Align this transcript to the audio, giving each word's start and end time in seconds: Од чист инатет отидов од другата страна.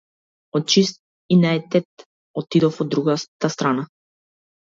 Од 0.59 0.63
чист 0.75 0.95
инатет 1.35 2.05
отидов 2.43 2.81
од 2.85 2.91
другата 2.97 3.53
страна. 3.59 3.87